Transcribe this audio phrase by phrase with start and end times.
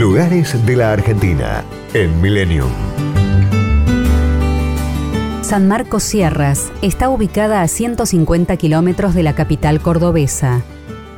[0.00, 2.70] Lugares de la Argentina en Millennium.
[5.42, 10.62] San Marcos Sierras está ubicada a 150 kilómetros de la capital cordobesa.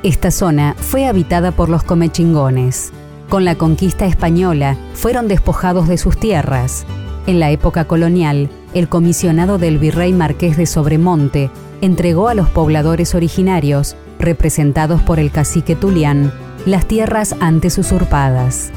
[0.02, 2.90] Esta zona fue habitada por los comechingones.
[3.28, 6.84] Con la conquista española fueron despojados de sus tierras.
[7.28, 11.52] En la época colonial, el comisionado del virrey Marqués de Sobremonte
[11.82, 16.32] entregó a los pobladores originarios, representados por el cacique Tulián,
[16.66, 18.70] las tierras antes usurpadas.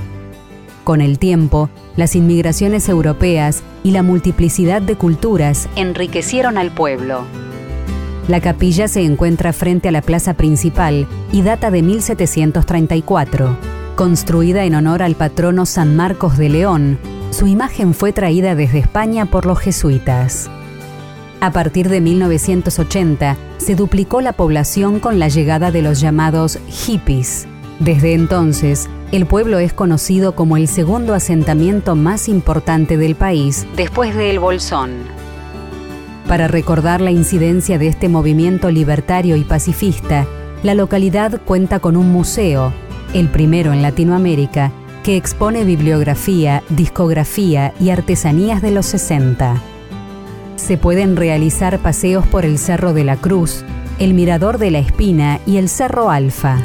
[0.83, 7.25] Con el tiempo, las inmigraciones europeas y la multiplicidad de culturas enriquecieron al pueblo.
[8.27, 13.57] La capilla se encuentra frente a la plaza principal y data de 1734.
[13.95, 16.97] Construida en honor al patrono San Marcos de León,
[17.29, 20.49] su imagen fue traída desde España por los jesuitas.
[21.39, 27.47] A partir de 1980, se duplicó la población con la llegada de los llamados hippies.
[27.79, 34.15] Desde entonces, el pueblo es conocido como el segundo asentamiento más importante del país, después
[34.15, 34.91] de El Bolsón.
[36.27, 40.25] Para recordar la incidencia de este movimiento libertario y pacifista,
[40.63, 42.73] la localidad cuenta con un museo,
[43.13, 44.71] el primero en Latinoamérica,
[45.03, 49.61] que expone bibliografía, discografía y artesanías de los 60.
[50.55, 53.63] Se pueden realizar paseos por el Cerro de la Cruz,
[53.99, 56.57] el Mirador de la Espina y el Cerro Alfa.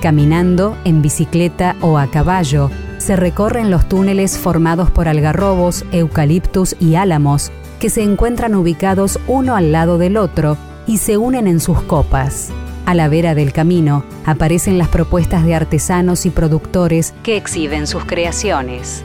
[0.00, 6.96] Caminando, en bicicleta o a caballo, se recorren los túneles formados por algarrobos, eucaliptus y
[6.96, 11.80] álamos, que se encuentran ubicados uno al lado del otro y se unen en sus
[11.82, 12.50] copas.
[12.84, 18.04] A la vera del camino aparecen las propuestas de artesanos y productores que exhiben sus
[18.04, 19.02] creaciones.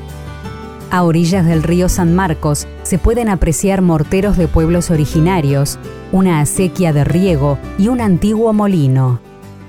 [0.92, 5.80] A orillas del río San Marcos se pueden apreciar morteros de pueblos originarios,
[6.12, 9.22] una acequia de riego y un antiguo molino,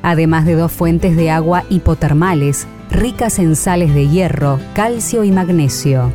[0.03, 6.13] además de dos fuentes de agua hipotermales, ricas en sales de hierro, calcio y magnesio.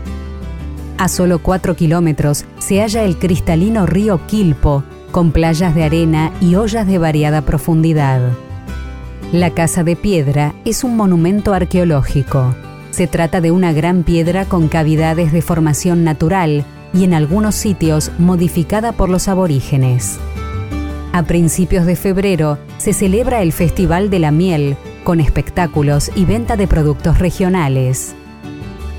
[0.98, 6.56] A solo 4 kilómetros se halla el cristalino río Quilpo, con playas de arena y
[6.56, 8.22] ollas de variada profundidad.
[9.32, 12.56] La Casa de Piedra es un monumento arqueológico.
[12.92, 18.12] Se trata de una gran piedra con cavidades de formación natural y en algunos sitios
[18.18, 20.18] modificada por los aborígenes.
[21.18, 26.58] A principios de febrero se celebra el Festival de la Miel, con espectáculos y venta
[26.58, 28.14] de productos regionales.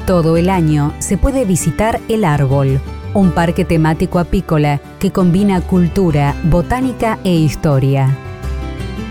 [0.05, 2.81] Todo el año se puede visitar el árbol,
[3.15, 8.17] un parque temático apícola que combina cultura, botánica e historia.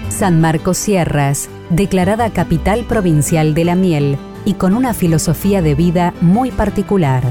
[0.10, 6.14] San Marcos Sierras, declarada capital provincial de la miel y con una filosofía de vida
[6.20, 7.24] muy particular.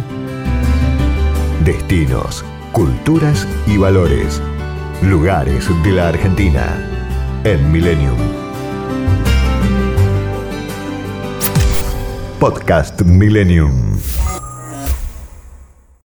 [1.67, 4.41] Destinos, culturas y valores.
[5.03, 6.65] Lugares de la Argentina
[7.45, 8.17] en Millennium.
[12.41, 14.01] Podcast Millennium.